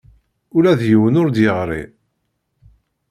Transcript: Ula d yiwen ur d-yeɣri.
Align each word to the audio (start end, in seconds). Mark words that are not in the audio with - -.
Ula 0.55 0.73
d 0.79 0.81
yiwen 0.89 1.19
ur 1.21 1.27
d-yeɣri. 1.29 1.83